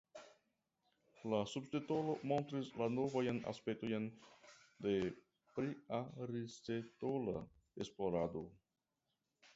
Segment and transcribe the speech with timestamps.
[1.33, 4.09] La subtitolo montris la novajn aspektojn
[4.87, 4.97] de
[5.59, 7.47] priaristotela
[7.87, 8.47] esplorado.